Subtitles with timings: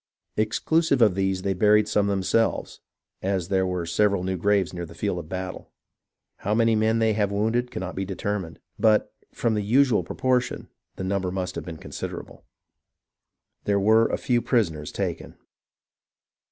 [0.35, 2.79] Exclusive of these they buried some themselves,—
[3.21, 5.69] as there were several new graves near the field of battle.
[6.37, 10.69] How many men they have wounded cannot be determined; but, from the usual pro portion,
[10.95, 12.43] the number must have been considerable.
[13.65, 15.37] There were a few prisoners taken.